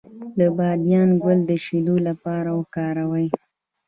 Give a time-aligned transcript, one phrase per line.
[0.37, 3.27] د بادیان ګل د شیدو لپاره وکاروئ